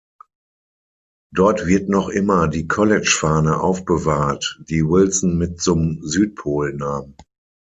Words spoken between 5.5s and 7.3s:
zum Südpol nahm.